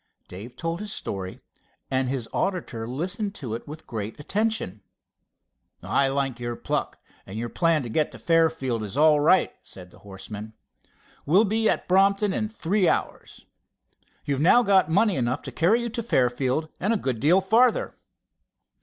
Dave 0.27 0.55
told 0.55 0.79
his 0.79 0.91
story, 0.91 1.41
and 1.91 2.09
his 2.09 2.27
auditor 2.33 2.87
listened 2.87 3.35
to 3.35 3.53
it 3.53 3.67
with 3.67 3.85
great 3.85 4.19
attention. 4.19 4.81
"I 5.83 6.07
like 6.07 6.39
your 6.39 6.55
pluck, 6.55 6.97
and 7.27 7.37
your 7.37 7.49
plan 7.49 7.83
to 7.83 7.87
get 7.89 8.11
to 8.13 8.17
Fairfield 8.17 8.81
is 8.81 8.97
all 8.97 9.19
right," 9.19 9.53
said 9.61 9.91
the 9.91 9.99
horseman. 9.99 10.53
"We'll 11.23 11.45
be 11.45 11.69
at 11.69 11.87
Brompton 11.87 12.33
in 12.33 12.49
three 12.49 12.89
hours. 12.89 13.45
You've 14.25 14.41
now 14.41 14.63
got 14.63 14.89
money 14.89 15.15
enough 15.17 15.43
to 15.43 15.51
carry 15.51 15.83
you 15.83 15.89
to 15.89 16.01
Fairfield 16.01 16.69
and 16.79 16.91
a 16.93 16.97
good 16.97 17.19
deal 17.19 17.39
farther. 17.39 17.95